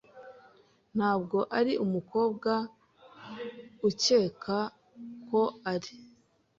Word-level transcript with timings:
Ntabwo 0.95 1.37
ari 1.59 1.73
umukobwa 1.85 2.51
ukeka 3.89 4.57
ko 5.27 5.41
ari. 5.71 5.93